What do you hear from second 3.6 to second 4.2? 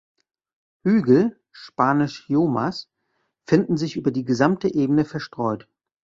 sich über